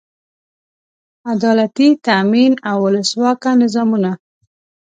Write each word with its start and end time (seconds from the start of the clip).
عدالتي 1.31 1.89
تامین 2.07 2.53
او 2.69 2.77
اولسواکه 2.87 3.51
نظامونه. 3.63 4.11